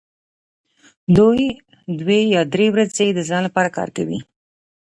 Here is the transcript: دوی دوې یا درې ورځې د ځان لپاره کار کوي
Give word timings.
دوی 1.17 1.43
دوې 1.99 2.19
یا 2.35 2.41
درې 2.53 2.67
ورځې 2.73 3.07
د 3.13 3.19
ځان 3.29 3.41
لپاره 3.47 3.73
کار 3.77 3.89
کوي 3.97 4.19